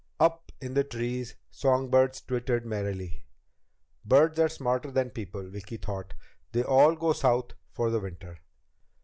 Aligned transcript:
Up 0.19 0.51
in 0.59 0.73
the 0.73 0.83
trees, 0.83 1.35
songbirds 1.51 2.21
twittered 2.21 2.65
merrily. 2.65 3.23
Birds 4.03 4.39
are 4.39 4.49
smarter 4.49 4.89
than 4.89 5.11
people, 5.11 5.47
Vicki 5.47 5.77
thought, 5.77 6.15
they 6.53 6.63
all 6.63 6.95
go 6.95 7.13
South 7.13 7.51
for 7.71 7.91
the 7.91 7.99
winter. 7.99 8.39